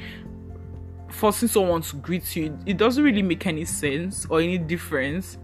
forcing 1.14 1.48
someone 1.48 1.82
to 1.82 1.96
greet 1.98 2.36
you 2.36 2.58
it 2.66 2.78
doesn't 2.78 3.04
really 3.04 3.22
make 3.22 3.46
any 3.48 3.66
sense 3.66 4.26
or 4.30 4.42
any 4.42 4.58
difference. 4.58 5.38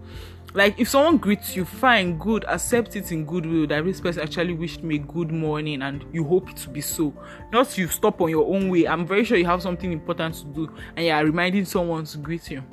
Like 0.54 0.80
if 0.80 0.90
someone 0.90 1.18
greets 1.18 1.56
you 1.56 1.64
fine 1.64 2.18
good 2.18 2.44
accept 2.48 2.96
it 2.96 3.12
in 3.12 3.24
goodwill 3.24 3.68
that 3.68 3.86
this 3.86 4.02
person 4.02 4.24
actually 4.24 4.54
wished 4.54 4.82
me 4.82 4.98
good 4.98 5.32
morning 5.32 5.84
and 5.84 6.04
you 6.12 6.24
hope 6.24 6.50
it 6.50 6.58
to 6.58 6.70
be 6.70 6.82
so. 6.82 7.14
Not 7.54 7.78
you 7.78 7.88
stop 7.88 8.20
on 8.20 8.30
your 8.30 8.48
own 8.54 8.70
way. 8.70 8.88
I'm 8.88 9.06
very 9.06 9.24
sure 9.24 9.38
you 9.38 9.46
have 9.46 9.62
something 9.62 9.92
important 9.92 10.36
to 10.36 10.46
do 10.46 10.76
and 10.96 11.06
you 11.06 11.12
are 11.12 11.24
reminding 11.24 11.66
someone 11.66 12.06
to 12.06 12.18
greet 12.18 12.50
you. 12.50 12.64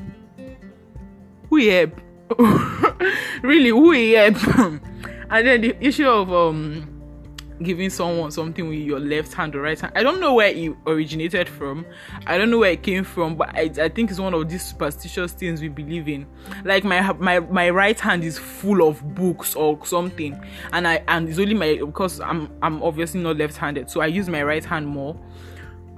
Who 1.50 1.68
help? 1.68 2.00
Really 3.42 3.68
who 3.68 3.92
and 5.30 5.46
then 5.46 5.60
the 5.60 5.76
issue 5.80 6.08
of 6.08 6.32
um 6.32 6.95
giving 7.62 7.90
someone 7.90 8.30
something 8.30 8.68
with 8.68 8.78
your 8.78 9.00
left 9.00 9.32
hand 9.32 9.54
or 9.54 9.62
right 9.62 9.78
hand. 9.78 9.92
I 9.96 10.02
don't 10.02 10.20
know 10.20 10.34
where 10.34 10.48
it 10.48 10.76
originated 10.86 11.48
from. 11.48 11.86
I 12.26 12.38
don't 12.38 12.50
know 12.50 12.58
where 12.58 12.72
it 12.72 12.82
came 12.82 13.04
from, 13.04 13.36
but 13.36 13.50
I, 13.54 13.70
I 13.80 13.88
think 13.88 14.10
it's 14.10 14.20
one 14.20 14.34
of 14.34 14.48
these 14.48 14.64
superstitious 14.64 15.32
things 15.32 15.60
we 15.60 15.68
believe 15.68 16.08
in. 16.08 16.26
Like 16.64 16.84
my 16.84 17.12
my 17.14 17.40
my 17.40 17.70
right 17.70 17.98
hand 17.98 18.24
is 18.24 18.38
full 18.38 18.86
of 18.86 19.14
books 19.14 19.54
or 19.54 19.84
something, 19.84 20.40
and 20.72 20.86
I 20.86 21.02
and 21.08 21.28
it's 21.28 21.38
only 21.38 21.54
my 21.54 21.76
because 21.76 22.20
I'm 22.20 22.50
I'm 22.62 22.82
obviously 22.82 23.20
not 23.20 23.36
left-handed, 23.36 23.90
so 23.90 24.00
I 24.00 24.06
use 24.06 24.28
my 24.28 24.42
right 24.42 24.64
hand 24.64 24.86
more. 24.86 25.18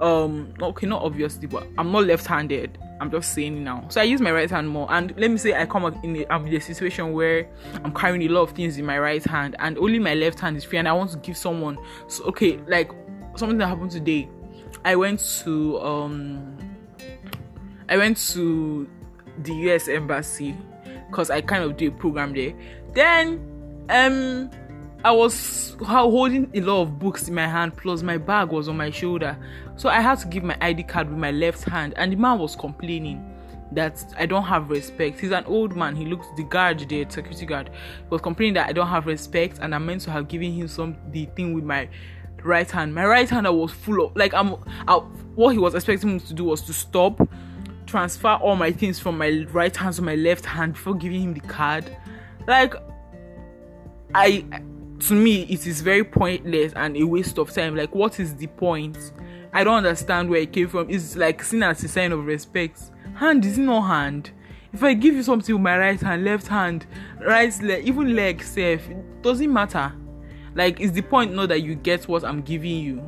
Um, 0.01 0.53
okay, 0.61 0.87
not 0.87 1.01
obviously, 1.01 1.47
but 1.47 1.67
I'm 1.77 1.91
not 1.91 2.05
left-handed 2.05 2.77
I'm 2.99 3.09
just 3.09 3.33
saying 3.33 3.63
now. 3.63 3.85
So 3.89 4.01
I 4.01 4.03
use 4.03 4.19
my 4.19 4.31
right 4.31 4.49
hand 4.49 4.69
more. 4.69 4.91
And 4.91 5.13
let 5.17 5.31
me 5.31 5.37
say 5.37 5.53
I 5.53 5.65
come 5.65 5.85
up 5.85 6.03
in 6.03 6.17
a, 6.17 6.25
I'm 6.29 6.45
in 6.45 6.55
a 6.55 6.61
situation 6.61 7.13
where 7.13 7.47
I'm 7.83 7.93
carrying 7.93 8.21
a 8.23 8.27
lot 8.27 8.41
of 8.41 8.51
things 8.51 8.77
in 8.77 8.85
my 8.85 8.99
right 8.99 9.23
hand 9.23 9.55
and 9.59 9.77
only 9.77 9.99
my 9.99 10.15
left 10.15 10.39
hand 10.39 10.57
is 10.57 10.63
free 10.63 10.79
and 10.79 10.87
I 10.87 10.93
want 10.93 11.11
to 11.11 11.17
give 11.17 11.37
someone 11.37 11.77
so 12.07 12.25
okay, 12.25 12.57
like 12.67 12.91
something 13.35 13.57
that 13.57 13.67
happened 13.67 13.91
today. 13.91 14.29
I 14.83 14.95
went 14.95 15.19
to 15.43 15.79
um 15.79 16.57
I 17.87 17.97
went 17.97 18.17
to 18.33 18.89
the 19.43 19.53
US 19.69 19.87
embassy 19.87 20.55
because 21.09 21.29
I 21.29 21.41
kind 21.41 21.63
of 21.63 21.77
do 21.77 21.87
a 21.87 21.91
program 21.91 22.33
there 22.33 22.53
Then 22.93 23.39
um 23.89 24.51
I 25.03 25.11
was 25.11 25.77
holding 25.81 26.51
a 26.53 26.59
lot 26.59 26.81
of 26.81 26.99
books 26.99 27.29
in 27.29 27.33
my 27.33 27.47
hand, 27.47 27.77
plus 27.77 28.03
my 28.03 28.17
bag 28.17 28.49
was 28.49 28.67
on 28.67 28.75
my 28.75 28.91
shoulder. 28.91 29.37
So 29.79 29.87
I 29.87 30.01
had 30.01 30.19
to 30.19 30.27
give 30.27 30.43
my 30.43 30.57
ID 30.59 30.83
card 30.83 31.07
with 31.07 31.17
my 31.17 31.31
left 31.31 31.63
hand, 31.63 31.93
and 31.95 32.11
the 32.11 32.17
man 32.17 32.37
was 32.37 32.53
complaining 32.53 33.33
that 33.71 34.03
I 34.17 34.25
don't 34.25 34.43
have 34.43 34.69
respect. 34.69 35.21
He's 35.21 35.31
an 35.31 35.45
old 35.45 35.73
man. 35.73 35.95
He 35.95 36.03
looks 36.05 36.27
the 36.35 36.43
guard, 36.43 36.79
the 36.79 37.05
security 37.07 37.45
guard, 37.45 37.69
was 38.09 38.19
complaining 38.19 38.55
that 38.55 38.67
I 38.67 38.73
don't 38.73 38.89
have 38.89 39.05
respect, 39.05 39.59
and 39.61 39.73
I'm 39.73 39.85
meant 39.85 40.01
to 40.01 40.11
have 40.11 40.27
given 40.27 40.51
him 40.51 40.67
some 40.67 40.97
the 41.11 41.27
thing 41.27 41.53
with 41.53 41.63
my 41.63 41.87
right 42.43 42.69
hand. 42.69 42.93
My 42.93 43.05
right 43.05 43.29
hand 43.29 43.47
I 43.47 43.51
was 43.51 43.71
full 43.71 44.03
of 44.03 44.17
like 44.17 44.33
I'm. 44.33 44.57
I, 44.85 44.95
what 45.35 45.51
he 45.53 45.59
was 45.59 45.75
expecting 45.75 46.15
me 46.15 46.19
to 46.19 46.33
do 46.33 46.43
was 46.43 46.61
to 46.63 46.73
stop, 46.73 47.25
transfer 47.85 48.33
all 48.33 48.57
my 48.57 48.73
things 48.73 48.99
from 48.99 49.17
my 49.17 49.45
right 49.53 49.73
hand 49.73 49.95
to 49.95 50.01
my 50.01 50.15
left 50.15 50.43
hand 50.43 50.73
before 50.73 50.95
giving 50.95 51.21
him 51.21 51.33
the 51.33 51.39
card. 51.39 51.89
Like 52.49 52.73
I 54.13 54.43
to 54.99 55.13
me 55.13 55.43
it 55.43 55.65
is 55.65 55.79
very 55.79 56.03
pointless 56.03 56.73
and 56.75 56.97
a 56.97 57.03
waste 57.05 57.37
of 57.37 57.49
time 57.53 57.73
like 57.77 57.95
what 57.95 58.19
is 58.19 58.35
the 58.35 58.47
point 58.47 59.13
i 59.53 59.63
don't 59.63 59.77
understand 59.77 60.29
where 60.29 60.41
it 60.41 60.53
came 60.53 60.67
from. 60.67 60.89
It's 60.89 61.15
like 61.15 61.43
seen 61.43 61.63
as 61.63 61.83
a 61.83 61.87
sign 61.87 62.11
of 62.11 62.25
respect. 62.25 62.91
Hand 63.15 63.45
is 63.45 63.57
no 63.57 63.81
hand. 63.81 64.31
If 64.73 64.83
i 64.83 64.93
give 64.93 65.15
you 65.15 65.23
something 65.23 65.55
with 65.55 65.61
my 65.61 65.77
right 65.77 65.99
hand 65.99 66.23
left 66.23 66.47
hand 66.47 66.85
right 67.19 67.53
leg 67.61 67.87
even 67.87 68.15
leg 68.15 68.43
safe 68.43 68.89
it 68.89 69.21
doesn't 69.21 69.51
matter. 69.51 69.93
Like 70.55 70.79
is 70.79 70.91
the 70.91 71.01
point 71.01 71.33
not 71.33 71.49
that 71.49 71.61
you 71.61 71.75
get 71.75 72.07
what 72.07 72.23
i'm 72.23 72.41
giving 72.41 72.77
you 72.77 73.01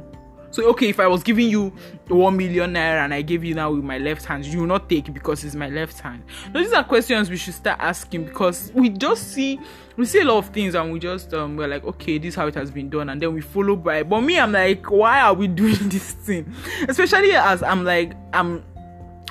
so 0.51 0.67
okay, 0.69 0.89
if 0.89 0.99
I 0.99 1.07
was 1.07 1.23
giving 1.23 1.49
you 1.49 1.69
one 2.07 2.35
million 2.35 2.73
naira 2.73 3.05
and 3.05 3.13
I 3.13 3.21
gave 3.21 3.43
you 3.43 3.55
now 3.55 3.71
with 3.71 3.83
my 3.83 3.97
left 3.97 4.25
hand, 4.25 4.45
you 4.45 4.59
will 4.59 4.67
not 4.67 4.89
take 4.89 5.13
because 5.13 5.43
it's 5.43 5.55
my 5.55 5.69
left 5.69 5.99
hand. 5.99 6.23
Now 6.53 6.59
these 6.59 6.73
are 6.73 6.83
questions 6.83 7.29
we 7.29 7.37
should 7.37 7.53
start 7.53 7.79
asking 7.79 8.25
because 8.25 8.71
we 8.73 8.89
just 8.89 9.29
see 9.29 9.59
we 9.95 10.05
see 10.05 10.19
a 10.19 10.25
lot 10.25 10.39
of 10.39 10.49
things 10.49 10.75
and 10.75 10.91
we 10.91 10.99
just 10.99 11.33
um 11.33 11.55
we're 11.55 11.67
like 11.67 11.83
okay 11.83 12.17
this 12.17 12.29
is 12.29 12.35
how 12.35 12.47
it 12.47 12.55
has 12.55 12.71
been 12.71 12.89
done 12.89 13.09
and 13.09 13.21
then 13.21 13.33
we 13.33 13.41
follow 13.41 13.75
by. 13.77 14.03
But 14.03 14.21
me 14.21 14.39
I'm 14.39 14.51
like 14.51 14.91
why 14.91 15.21
are 15.21 15.33
we 15.33 15.47
doing 15.61 15.89
this 15.89 16.11
thing? 16.11 16.53
Especially 16.87 17.31
as 17.31 17.63
I'm 17.63 17.85
like 17.85 18.13
I'm 18.33 18.63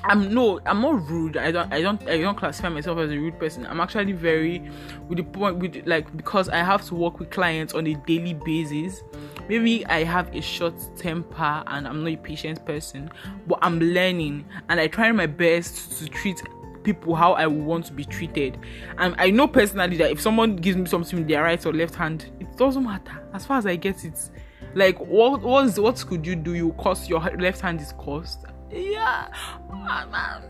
I'm 0.03 0.33
no, 0.33 0.61
I'm 0.65 0.81
not 0.81 1.09
rude. 1.11 1.37
I 1.37 1.51
don't, 1.51 1.71
I 1.71 1.83
don't, 1.83 2.09
I 2.09 2.19
don't 2.19 2.37
classify 2.37 2.71
myself 2.71 2.99
as 2.99 3.11
a 3.11 3.19
rude 3.19 3.39
person. 3.39 3.67
I'm 3.67 3.81
actually 3.81 4.13
very, 4.13 4.71
with 5.09 5.19
the 5.19 5.25
point, 5.25 5.59
with 5.59 5.87
like 5.87 6.17
because 6.17 6.49
I 6.49 6.59
have 6.59 6.87
to 6.87 6.95
work 6.95 7.19
with 7.19 7.31
clients 7.31 7.75
on 7.75 7.87
a 7.87 7.95
daily 8.07 8.33
basis 8.33 9.03
maybe 9.51 9.85
I 9.87 10.05
have 10.05 10.33
a 10.33 10.41
short 10.41 10.75
temper 10.97 11.65
and 11.67 11.89
I'm 11.89 12.05
not 12.05 12.13
a 12.13 12.17
patient 12.17 12.65
person, 12.65 13.11
but 13.49 13.59
I'm 13.63 13.81
learning 13.81 14.45
and 14.69 14.79
I 14.79 14.87
try 14.87 15.11
my 15.11 15.27
best 15.27 15.99
to 15.99 16.09
treat 16.09 16.41
people 16.85 17.17
how 17.17 17.33
I 17.33 17.49
want 17.49 17.87
to 17.87 17.93
be 17.93 18.05
treated. 18.05 18.59
And 18.99 19.17
I 19.19 19.31
know 19.31 19.49
personally 19.49 19.97
that 19.97 20.13
if 20.13 20.21
someone 20.21 20.55
gives 20.55 20.77
me 20.77 20.87
something 20.87 21.19
with 21.19 21.27
their 21.27 21.43
right 21.43 21.67
or 21.67 21.73
left 21.73 21.97
hand, 21.97 22.31
it 22.39 22.57
doesn't 22.57 22.85
matter 22.85 23.27
as 23.35 23.45
far 23.45 23.59
as 23.59 23.67
I 23.67 23.75
get 23.75 24.05
it. 24.05 24.31
Like 24.75 25.01
what 25.01 25.43
what 25.43 25.77
what 25.81 26.07
could 26.07 26.25
you 26.25 26.37
do? 26.37 26.55
You 26.55 26.71
cost 26.75 27.09
your 27.09 27.19
left 27.19 27.61
hand 27.61 27.81
is 27.81 27.93
cost. 27.95 28.45
Yeah. 28.71 29.27
Ah, 29.73 30.41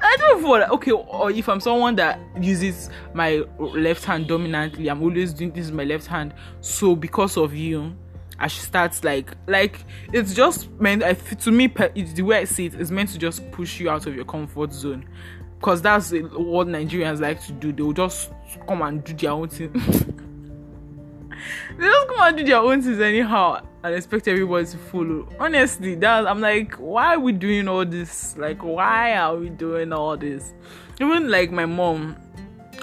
I 0.00 0.16
don't 0.18 0.42
know 0.42 0.48
what 0.48 0.70
okay 0.70 0.90
or 0.90 1.30
if 1.30 1.48
I'm 1.48 1.60
someone 1.60 1.96
that 1.96 2.20
uses 2.38 2.90
my 3.14 3.42
left 3.58 4.04
hand 4.04 4.28
dominantly, 4.28 4.88
I'm 4.88 5.02
always 5.02 5.32
doing 5.32 5.50
this 5.50 5.68
with 5.68 5.74
my 5.76 5.84
left 5.84 6.06
hand. 6.06 6.34
So 6.60 6.94
because 6.94 7.38
of 7.38 7.54
you, 7.54 7.96
as 8.40 8.52
she 8.52 8.60
starts 8.60 9.02
like 9.04 9.32
like 9.46 9.84
it's 10.12 10.34
just 10.34 10.70
meant 10.80 11.02
I, 11.02 11.14
to 11.14 11.50
me 11.50 11.72
it's 11.94 12.12
the 12.12 12.22
way 12.22 12.38
I 12.38 12.44
see 12.44 12.66
it 12.66 12.74
is 12.74 12.90
meant 12.90 13.10
to 13.10 13.18
just 13.18 13.50
push 13.50 13.80
you 13.80 13.90
out 13.90 14.06
of 14.06 14.14
your 14.14 14.24
comfort 14.24 14.72
zone. 14.72 15.06
Because 15.58 15.82
that's 15.82 16.12
what 16.12 16.68
Nigerians 16.68 17.20
like 17.20 17.44
to 17.46 17.52
do. 17.52 17.72
They'll 17.72 17.92
just 17.92 18.30
come 18.68 18.80
and 18.82 19.02
do 19.02 19.12
their 19.12 19.32
own 19.32 19.48
thing. 19.48 19.72
They 21.78 21.86
just 21.86 22.08
come 22.08 22.20
and 22.20 22.36
do 22.36 22.44
their 22.44 22.58
own 22.58 22.82
things 22.82 23.00
anyhow 23.00 23.60
and 23.84 23.94
expect 23.94 24.26
everybody 24.26 24.66
to 24.66 24.76
follow. 24.76 25.28
Honestly 25.38 25.94
that 25.96 26.26
I'm 26.26 26.40
like 26.40 26.74
why 26.74 27.14
are 27.14 27.20
we 27.20 27.32
doing 27.32 27.68
all 27.68 27.84
this? 27.84 28.36
Like 28.36 28.62
why 28.62 29.16
are 29.16 29.36
we 29.36 29.48
doing 29.48 29.92
all 29.92 30.16
this? 30.16 30.52
Even 31.00 31.30
like 31.30 31.52
my 31.52 31.66
mom 31.66 32.16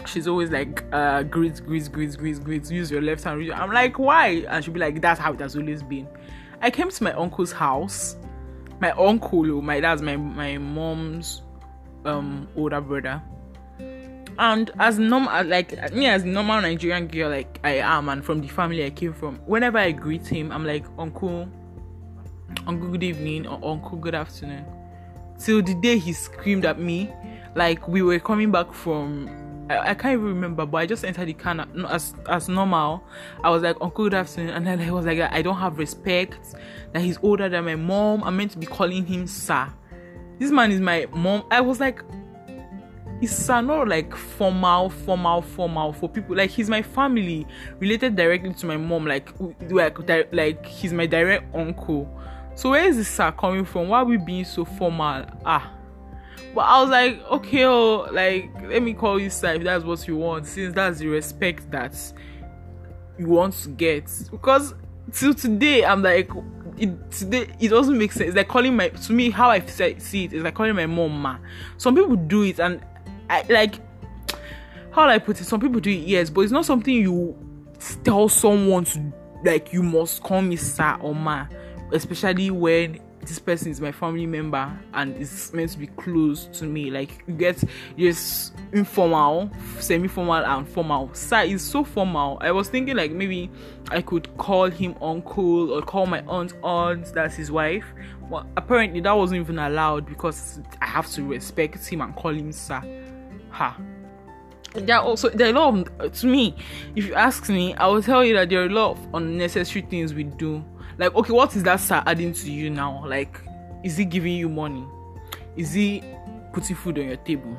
she's 0.08 0.28
always 0.28 0.50
like, 0.50 0.84
uh, 0.92 1.24
greet, 1.24 1.66
greet, 1.66 1.92
greet, 1.92 2.18
greet, 2.18 2.44
greet, 2.44 2.72
use 2.72 2.92
your 2.92 3.02
left 3.02 3.24
hand. 3.24 3.52
I'm 3.54 3.72
like, 3.72 4.00
why? 4.00 4.46
And 4.50 4.64
she'll 4.64 4.74
be 4.74 4.80
like, 4.80 5.02
that's 5.02 5.20
how 5.20 5.34
it 5.34 5.40
has 5.40 5.56
always 5.56 5.84
been. 5.84 6.08
I 6.62 6.72
came 6.72 6.90
to 6.90 7.04
my 7.04 7.14
uncle's 7.14 7.52
house. 7.52 8.16
My 8.80 8.92
uncle, 8.92 9.62
my 9.62 9.80
dad's 9.80 10.02
my 10.02 10.18
my 10.18 10.58
mom's 10.58 11.42
um 12.04 12.48
older 12.56 12.82
brother. 12.82 13.22
And 14.38 14.70
as 14.80 15.00
normal, 15.00 15.46
like 15.46 15.94
me 15.94 16.08
as 16.08 16.26
normal 16.26 16.62
Nigerian 16.62 17.08
girl, 17.08 17.30
like 17.30 17.60
I 17.64 17.76
am, 17.78 18.10
and 18.10 18.24
from 18.24 18.42
the 18.42 18.50
family 18.50 18.84
I 18.86 18.90
came 18.90 19.14
from, 19.14 19.38
whenever 19.46 19.78
I 19.78 19.92
greet 19.92 20.28
him, 20.28 20.52
I'm 20.52 20.66
like, 20.66 20.86
Uncle, 20.98 21.48
Uncle, 22.68 22.90
good 22.90 23.04
evening, 23.04 23.48
or 23.48 23.60
Uncle, 23.64 23.98
good 23.98 24.16
afternoon. 24.16 24.66
Till 25.40 25.62
the 25.62 25.74
day 25.76 25.98
he 25.98 26.12
screamed 26.12 26.66
at 26.66 26.80
me, 26.80 27.14
like 27.56 27.88
we 27.88 28.02
were 28.02 28.20
coming 28.20 28.52
back 28.52 28.74
from 28.74 29.30
I, 29.70 29.92
I, 29.92 29.94
can't 29.96 30.14
even 30.14 30.26
remember, 30.26 30.66
but 30.66 30.78
I 30.78 30.86
just 30.86 31.04
entered 31.04 31.28
the 31.28 31.34
car 31.34 31.66
as 31.90 32.14
as 32.28 32.48
normal. 32.48 33.04
I 33.44 33.50
was 33.50 33.64
like, 33.64 33.78
Uncle, 33.82 34.06
good 34.06 34.14
afternoon, 34.14 34.52
and 34.52 34.68
then 34.68 34.80
I 34.88 34.92
was 34.92 35.06
like, 35.06 35.20
I 35.20 35.42
don't 35.42 35.58
have 35.58 35.78
respect. 35.78 36.56
That 36.94 37.02
he's 37.02 37.18
older 37.24 37.50
than 37.50 37.66
my 37.66 37.76
mom. 37.76 38.24
I'm 38.24 38.38
meant 38.38 38.52
to 38.52 38.58
be 38.58 38.66
calling 38.66 39.06
him 39.06 39.28
sir. 39.28 39.72
This 40.40 40.52
man 40.52 40.72
is 40.72 40.80
my 40.82 41.08
mom. 41.14 41.46
I 41.50 41.62
was 41.62 41.80
like, 41.80 42.02
is 43.22 43.36
sir 43.36 43.62
not 43.62 43.88
like 43.88 44.16
formal, 44.16 44.90
formal, 44.90 45.42
formal 45.42 45.94
for 45.94 46.10
people? 46.10 46.36
Like 46.36 46.52
he's 46.52 46.70
my 46.70 46.82
family, 46.82 47.48
related 47.80 48.16
directly 48.16 48.54
to 48.54 48.66
my 48.66 48.78
mom. 48.78 49.06
Like 49.06 49.30
like 49.70 49.98
like 50.32 50.66
he's 50.66 50.94
my 50.94 51.06
direct 51.06 51.54
uncle. 51.56 52.10
So 52.54 52.70
where 52.70 52.86
is 52.86 52.98
this 52.98 53.10
sir 53.10 53.32
coming 53.32 53.66
from? 53.66 53.90
Why 53.90 54.00
are 54.00 54.06
we 54.06 54.18
being 54.18 54.46
so 54.46 54.64
formal? 54.64 55.26
Ah 55.44 55.75
but 56.56 56.62
I 56.62 56.82
was 56.82 56.90
like, 56.90 57.22
okay, 57.26 57.66
oh, 57.66 58.08
like 58.12 58.50
let 58.64 58.82
me 58.82 58.94
call 58.94 59.20
you 59.20 59.30
sir 59.30 59.56
if 59.56 59.64
that's 59.64 59.84
what 59.84 60.08
you 60.08 60.16
want, 60.16 60.48
since 60.48 60.74
that's 60.74 61.00
the 61.00 61.08
respect 61.08 61.70
that 61.72 61.94
you 63.20 63.28
want 63.28 63.54
to 63.56 63.70
get. 63.70 64.10
Because 64.32 64.74
till 65.12 65.34
today, 65.34 65.84
I'm 65.84 66.02
like, 66.02 66.32
it 66.78 67.12
today 67.12 67.48
it 67.60 67.68
doesn't 67.68 67.98
make 67.98 68.14
sense. 68.14 68.30
It's 68.30 68.38
like 68.38 68.48
calling 68.48 68.74
my 68.74 68.88
to 68.88 69.14
me 69.14 69.30
how 69.30 69.50
I 69.50 69.60
see 69.66 70.24
it 70.24 70.34
is 70.34 70.44
like 70.44 70.56
calling 70.56 70.76
my 70.76 70.86
mom 70.86 71.22
ma. 71.22 71.38
Some 71.78 71.94
people 71.94 72.16
do 72.16 72.44
it, 72.44 72.60
and 72.60 72.82
I 73.30 73.44
like 73.50 73.76
how 74.92 75.10
I 75.10 75.20
put 75.20 75.42
it. 75.42 75.44
Some 75.44 75.60
people 75.60 75.82
do 75.82 75.90
it, 75.90 76.08
yes, 76.08 76.30
but 76.30 76.42
it's 76.42 76.54
not 76.54 76.66
something 76.66 76.94
you 76.94 77.38
tell 78.06 78.30
someone 78.30 78.86
to 78.86 79.14
like. 79.44 79.74
You 79.74 79.84
must 79.84 80.24
call 80.24 80.42
me 80.42 80.56
sir 80.56 80.98
or 81.02 81.14
ma, 81.14 81.48
especially 81.92 82.50
when 82.50 83.02
this 83.26 83.40
person 83.40 83.72
is 83.72 83.82
my 83.82 83.92
family 83.92 84.26
member 84.26 84.72
and 84.94 85.16
is 85.18 85.52
meant 85.54 85.72
to 85.72 85.80
be 85.80 85.88
close 85.88 86.46
to 86.48 86.66
me. 86.66 86.92
Like 86.92 87.24
you 87.28 87.34
get 87.34 87.64
just 87.98 88.54
informal, 88.72 89.50
semi-formal, 89.80 90.46
and 90.46 90.68
formal. 90.68 91.14
Sir 91.14 91.42
is 91.42 91.64
so 91.64 91.84
formal. 91.84 92.38
I 92.42 92.52
was 92.52 92.70
thinking 92.70 92.96
like 92.96 93.12
maybe 93.12 93.50
I 93.90 94.02
could 94.02 94.36
call 94.38 94.70
him 94.70 94.96
uncle 95.02 95.72
or 95.72 95.82
call 95.82 96.06
my 96.06 96.22
aunt 96.28 96.54
aunt. 96.64 97.14
That's 97.14 97.36
his 97.36 97.52
wife. 97.52 97.86
But 98.30 98.46
apparently 98.58 99.02
that 99.02 99.14
wasn't 99.14 99.42
even 99.42 99.60
allowed 99.60 100.06
because 100.06 100.60
I 100.82 100.86
have 100.86 101.10
to 101.12 101.24
respect 101.24 101.86
him 101.88 102.02
and 102.02 102.16
call 102.16 102.32
him 102.32 102.52
sir. 102.52 102.82
Ha. 103.52 103.78
There 104.74 104.98
are 104.98 105.04
also 105.04 105.30
there 105.30 105.48
are 105.48 105.52
a 105.52 105.54
lot 105.54 105.90
of 106.00 106.12
to 106.12 106.28
me. 106.28 106.56
If 106.96 107.06
you 107.06 107.14
ask 107.14 107.50
me, 107.50 107.74
I 107.76 107.88
will 107.88 108.04
tell 108.04 108.26
you 108.26 108.34
that 108.36 108.50
there 108.50 108.62
are 108.62 108.66
a 108.66 108.70
lot 108.70 108.92
of 108.92 109.14
unnecessary 109.14 109.86
things 109.90 110.14
we 110.14 110.24
do 110.24 110.64
like 110.98 111.14
okay 111.16 111.34
what 111.34 111.56
is 111.56 111.64
that 111.64 111.80
sir 111.80 112.02
adding 112.06 112.34
to 112.34 112.52
you 112.52 112.70
now? 112.70 113.04
Like 113.06 113.40
is 113.84 113.98
he 113.98 114.06
giving 114.06 114.34
you 114.36 114.50
money? 114.50 114.86
Is 115.56 115.74
he 115.74 116.04
putting 116.54 116.76
food 116.76 117.00
on 117.00 117.08
your 117.08 117.18
table? 117.18 117.56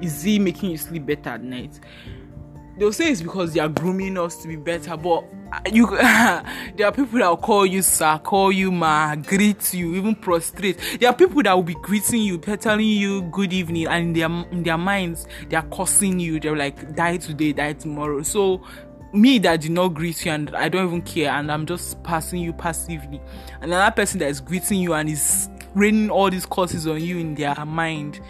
Is 0.00 0.22
he 0.22 0.38
making 0.38 0.70
you 0.70 0.78
sleep 0.78 1.06
better 1.06 1.30
at 1.30 1.42
night? 1.42 1.78
They'll 2.76 2.92
say 2.92 3.10
it's 3.12 3.22
because 3.22 3.54
they 3.54 3.60
are 3.60 3.68
grooming 3.68 4.18
us 4.18 4.42
to 4.42 4.48
be 4.48 4.56
better 4.56 4.96
but 4.96 5.24
uh, 5.52 5.60
you 5.72 5.86
there 5.96 6.86
are 6.86 6.92
people 6.92 7.20
that 7.20 7.28
will 7.28 7.36
call 7.36 7.64
you 7.64 7.82
sir 7.82 8.18
call 8.18 8.50
you 8.50 8.72
ma 8.72 9.14
greet 9.14 9.72
you 9.72 9.94
even 9.94 10.16
prostrate. 10.16 10.78
There 10.98 11.08
are 11.08 11.14
people 11.14 11.42
that 11.44 11.52
will 11.52 11.62
be 11.62 11.74
greeting 11.74 12.22
you 12.22 12.38
telling 12.38 12.86
you 12.86 13.22
good 13.22 13.52
evening 13.52 13.86
and 13.86 14.08
in 14.08 14.12
their 14.14 14.46
in 14.50 14.62
their 14.64 14.78
minds 14.78 15.26
they 15.48 15.56
are 15.56 15.66
cursing 15.70 16.18
you. 16.18 16.40
They're 16.40 16.56
like 16.56 16.96
die 16.96 17.18
today 17.18 17.52
die 17.52 17.74
tomorrow. 17.74 18.22
So 18.22 18.62
me 19.14 19.38
that 19.38 19.60
did 19.60 19.70
not 19.70 19.88
greet 19.88 20.24
you 20.24 20.32
and 20.32 20.54
I 20.54 20.68
don't 20.68 20.86
even 20.86 21.02
care 21.02 21.30
and 21.30 21.50
I'm 21.50 21.66
just 21.66 22.02
passing 22.02 22.40
you 22.40 22.52
passively. 22.52 23.20
Another 23.60 23.94
person 23.94 24.18
that 24.18 24.28
is 24.28 24.40
greeting 24.40 24.80
you 24.80 24.94
and 24.94 25.08
is 25.08 25.48
raining 25.74 26.10
all 26.10 26.30
these 26.30 26.46
curses 26.46 26.86
on 26.86 27.00
you 27.00 27.18
in 27.18 27.34
their 27.34 27.54
mind. 27.64 28.20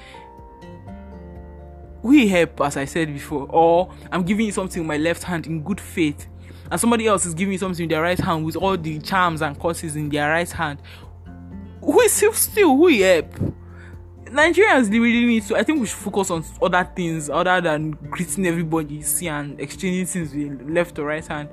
We 2.03 2.29
help, 2.29 2.61
as 2.61 2.76
I 2.76 2.85
said 2.85 3.12
before, 3.12 3.47
or 3.49 3.91
I'm 4.12 4.25
giving 4.25 4.45
you 4.47 4.53
something 4.53 4.83
with 4.83 4.88
my 4.88 4.99
left 4.99 5.23
hand 5.23 5.47
in 5.47 5.62
good 5.62 5.81
faith, 5.81 6.26
and 6.71 6.79
somebody 6.79 7.07
else 7.07 7.25
is 7.25 7.33
giving 7.33 7.53
you 7.53 7.59
something 7.59 7.85
in 7.85 7.88
their 7.88 8.03
right 8.03 8.19
hand 8.19 8.45
with 8.45 8.57
all 8.57 8.76
the 8.76 8.99
charms 8.99 9.41
and 9.41 9.59
curses 9.59 9.97
in 9.97 10.11
their 10.11 10.29
right 10.29 10.50
hand. 10.50 10.83
Is 11.83 12.12
still, 12.12 12.35
still 12.35 12.76
who 12.76 12.88
help? 12.88 13.53
Nigerians 14.35 14.91
really 14.91 15.25
need 15.26 15.45
to. 15.45 15.57
I 15.57 15.62
think 15.62 15.81
we 15.81 15.87
should 15.87 15.99
focus 15.99 16.29
on 16.31 16.45
other 16.61 16.88
things 16.97 17.31
other 17.31 17.61
than 17.61 17.93
greeting 17.93 18.47
everybody 18.47 19.00
see 19.00 19.29
and 19.29 19.61
exchanging 19.61 20.07
things 20.07 20.35
with 20.35 20.69
left 20.69 20.99
or 20.99 21.07
right 21.07 21.25
hand. 21.25 21.49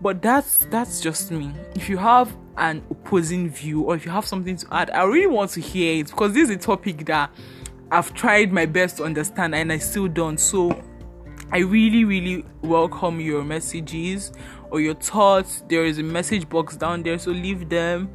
But 0.00 0.22
that's 0.22 0.60
that's 0.70 1.00
just 1.00 1.32
me. 1.32 1.52
If 1.74 1.88
you 1.88 1.98
have 1.98 2.34
an 2.56 2.84
opposing 2.90 3.50
view 3.50 3.82
or 3.82 3.96
if 3.96 4.04
you 4.04 4.12
have 4.12 4.24
something 4.24 4.56
to 4.56 4.66
add, 4.70 4.90
I 4.90 5.02
really 5.02 5.26
want 5.26 5.50
to 5.52 5.60
hear 5.60 6.00
it 6.00 6.06
because 6.06 6.32
this 6.32 6.48
is 6.48 6.56
a 6.56 6.58
topic 6.58 7.04
that 7.06 7.30
I've 7.90 8.14
tried 8.14 8.52
my 8.52 8.66
best 8.66 8.98
to 8.98 9.04
understand 9.04 9.56
and 9.56 9.72
I 9.72 9.78
still 9.78 10.06
don't. 10.06 10.38
So 10.38 10.80
I 11.50 11.58
really, 11.58 12.04
really 12.04 12.44
welcome 12.62 13.20
your 13.20 13.42
messages 13.42 14.32
or 14.70 14.80
your 14.80 14.94
thoughts. 14.94 15.64
There 15.68 15.84
is 15.84 15.98
a 15.98 16.04
message 16.04 16.48
box 16.48 16.76
down 16.76 17.02
there, 17.02 17.18
so 17.18 17.32
leave 17.32 17.68
them 17.68 18.10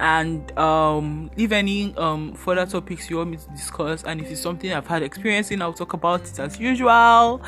and 0.00 0.58
um, 0.58 1.30
leave 1.36 1.52
any 1.52 1.94
um, 1.96 2.32
further 2.34 2.66
topics 2.66 3.08
you 3.10 3.18
want 3.18 3.30
me 3.30 3.36
to 3.36 3.48
discuss. 3.50 4.02
And 4.04 4.20
if 4.20 4.30
it's 4.30 4.40
something 4.40 4.72
I've 4.72 4.86
had 4.86 5.02
experience 5.02 5.50
in, 5.50 5.62
I'll 5.62 5.74
talk 5.74 5.92
about 5.92 6.22
it 6.26 6.38
as 6.38 6.58
usual. 6.58 7.42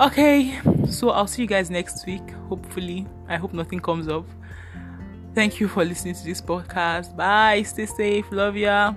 Okay, 0.00 0.58
so 0.90 1.10
I'll 1.10 1.28
see 1.28 1.42
you 1.42 1.48
guys 1.48 1.70
next 1.70 2.04
week. 2.06 2.28
Hopefully, 2.48 3.06
I 3.28 3.36
hope 3.36 3.52
nothing 3.52 3.78
comes 3.80 4.08
up. 4.08 4.26
Thank 5.34 5.60
you 5.60 5.68
for 5.68 5.84
listening 5.84 6.14
to 6.14 6.24
this 6.24 6.40
podcast. 6.40 7.14
Bye. 7.14 7.62
Stay 7.62 7.86
safe. 7.86 8.32
Love 8.32 8.56
ya. 8.56 8.94